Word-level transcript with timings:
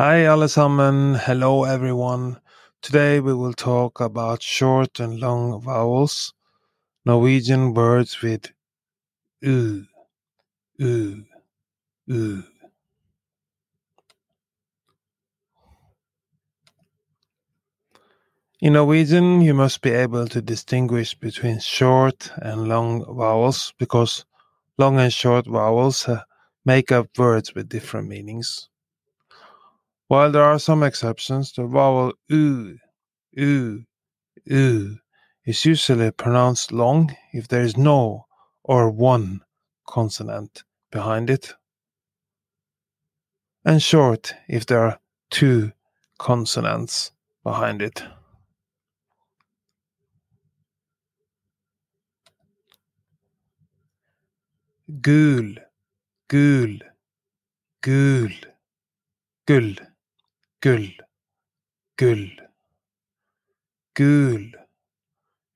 Hi 0.00 0.24
allesammen, 0.24 1.14
hello 1.18 1.64
everyone. 1.64 2.40
Today 2.80 3.20
we 3.20 3.34
will 3.34 3.52
talk 3.52 4.00
about 4.00 4.42
short 4.42 4.98
and 4.98 5.20
long 5.20 5.60
vowels, 5.60 6.32
Norwegian 7.04 7.74
words 7.74 8.22
with 8.22 8.50
u, 9.42 9.84
u, 10.78 11.26
u. 12.06 12.44
In 18.62 18.72
Norwegian, 18.72 19.42
you 19.42 19.52
must 19.52 19.82
be 19.82 19.90
able 19.90 20.26
to 20.28 20.40
distinguish 20.40 21.14
between 21.14 21.60
short 21.60 22.32
and 22.40 22.68
long 22.68 23.04
vowels 23.04 23.74
because 23.78 24.24
long 24.78 24.98
and 24.98 25.12
short 25.12 25.46
vowels 25.46 26.08
uh, 26.08 26.22
make 26.64 26.90
up 26.90 27.18
words 27.18 27.54
with 27.54 27.68
different 27.68 28.08
meanings. 28.08 28.70
While 30.10 30.32
there 30.32 30.42
are 30.42 30.58
some 30.58 30.82
exceptions, 30.82 31.52
the 31.52 31.64
vowel 31.68 32.14
u, 32.26 32.78
u, 33.30 33.84
u 34.44 34.98
is 35.44 35.64
usually 35.64 36.10
pronounced 36.10 36.72
long 36.72 37.14
if 37.32 37.46
there 37.46 37.62
is 37.62 37.76
no 37.76 38.26
or 38.64 38.90
one 38.90 39.42
consonant 39.86 40.64
behind 40.90 41.30
it, 41.30 41.54
and 43.64 43.80
short 43.80 44.34
if 44.48 44.66
there 44.66 44.80
are 44.80 44.98
two 45.30 45.70
consonants 46.18 47.12
behind 47.44 47.80
it. 47.80 48.02
Gul, 55.00 55.54
gul, 56.26 56.78
gul, 57.80 58.28
gull, 59.46 59.89
gull, 60.62 60.88
gull, 61.96 62.26
gul, 63.94 64.42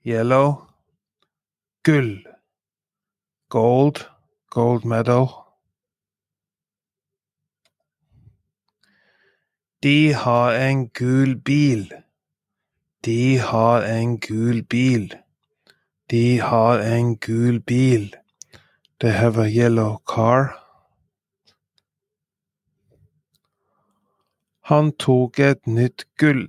yellow, 0.02 0.66
gull, 1.82 2.22
gold, 3.50 4.06
gold 4.48 4.86
medal. 4.86 5.28
De 9.82 10.14
har 10.14 10.54
en 10.54 10.88
gul 10.88 11.36
bil. 11.36 11.92
De 13.04 13.38
har 13.38 13.82
en 13.82 14.16
gul 14.18 14.62
bil. 14.62 15.12
De 16.08 16.38
har 16.40 16.80
en 16.80 17.16
gul 17.16 17.60
bil. 17.60 18.14
They 19.00 19.10
have 19.10 19.36
a 19.36 19.50
yellow 19.50 19.98
car. 20.06 20.63
Han 24.68 24.92
tok 24.92 25.38
et 25.44 25.66
nytt 25.66 26.06
gull. 26.16 26.46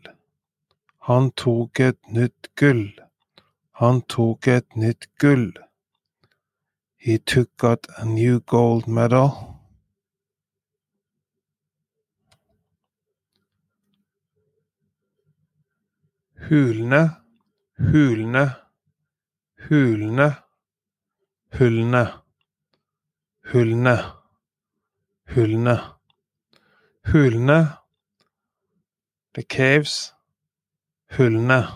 Han 1.08 1.32
tok 1.36 1.82
et 1.84 2.00
nytt 2.08 2.48
gull. 2.56 2.94
Han 3.82 4.00
tok 4.08 4.48
et 4.48 4.78
nytt 4.80 5.10
gull. 5.20 5.52
He 6.96 7.18
took 7.18 7.62
out 7.62 7.88
a 7.98 8.06
new 8.06 8.40
gold 8.40 8.88
medal. 8.88 9.60
Hulene, 16.48 17.04
hulene, 17.92 18.46
hulene, 19.68 20.30
hullene, 21.60 22.06
hullene, 23.52 23.98
hullene, 25.34 25.80
hulene, 27.12 27.85
the 29.36 29.44
caves, 29.44 30.14
hullene, 31.12 31.68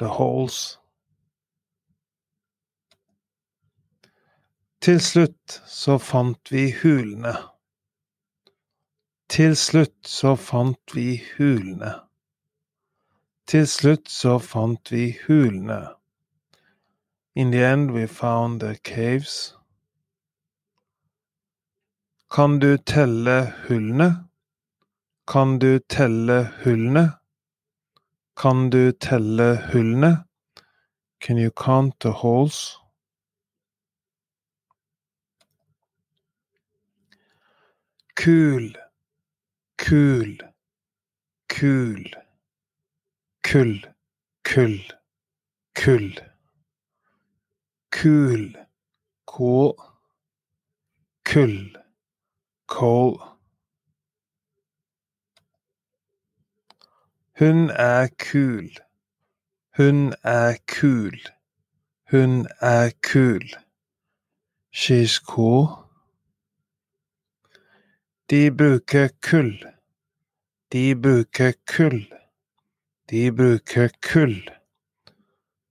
the 0.00 0.08
holes. 0.08 0.78
Til 4.80 4.98
slutt 5.00 5.60
så 5.70 5.98
fant 6.02 6.50
vi 6.50 6.64
hulene. 6.80 7.36
Til 9.30 9.54
slutt 9.56 10.08
så 10.10 10.34
fant 10.34 10.96
vi 10.96 11.20
hulene. 11.36 11.92
Til 13.46 13.68
slutt 13.70 14.10
så 14.10 14.34
fant 14.42 14.90
vi 14.90 15.12
hulene. 15.28 15.78
In 17.36 17.52
the 17.52 17.62
end 17.62 17.94
we 17.94 18.08
found 18.08 18.60
the 18.60 18.74
caves. 18.82 19.54
Kan 22.30 22.58
du 22.58 22.76
telle 22.76 23.54
hullene? 23.68 24.31
Kan 25.24 25.60
du 25.60 25.78
telle 25.88 26.50
hullene? 26.64 27.12
Kan 28.34 28.70
du 28.70 28.92
telle 28.92 29.56
hullene? 29.72 30.24
Can 31.20 31.36
you 31.36 31.50
count 31.52 31.94
the 32.00 32.10
holes? 32.10 32.78
Kul, 38.16 38.72
kul, 39.78 40.38
kul, 41.48 42.04
kull, 43.44 43.80
kull, 44.42 44.80
kull, 45.74 46.12
kul, 47.90 48.56
kål, 49.26 49.76
kull, 51.24 51.70
coal. 52.66 53.31
Hun 57.42 57.70
er 57.70 58.08
kul. 58.18 58.70
Hun 59.76 60.14
er 60.24 60.56
kul. 60.66 61.18
Hun 62.10 62.46
er 62.60 62.90
kul. 63.02 63.42
She's 64.70 65.18
cool. 65.18 65.66
De 68.30 68.50
bruker 68.50 69.08
kull. 69.20 69.58
De 70.72 70.94
bruker 70.94 71.52
kull. 71.66 72.06
De 73.10 73.32
bruker 73.32 73.90
kull. 74.00 74.48